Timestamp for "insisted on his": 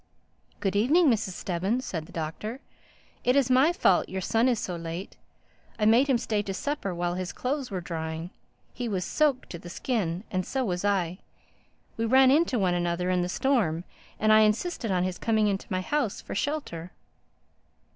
14.39-15.19